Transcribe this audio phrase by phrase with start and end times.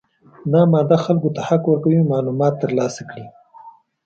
[0.51, 3.25] دا ماده خلکو ته حق ورکوي معلومات ترلاسه کړي.